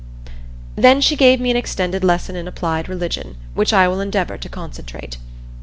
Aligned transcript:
Then 0.75 0.99
she 0.99 1.15
gave 1.15 1.39
me 1.39 1.51
an 1.51 1.57
extended 1.57 2.03
lesson 2.03 2.35
in 2.35 2.47
applied 2.47 2.89
religion, 2.89 3.37
which 3.53 3.71
I 3.71 3.87
will 3.87 4.01
endeavor 4.01 4.35
to 4.35 4.49
concentrate. 4.49 5.17